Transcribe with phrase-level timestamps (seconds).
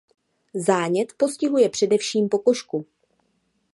[0.55, 2.85] Zánět postihuje především pokožku.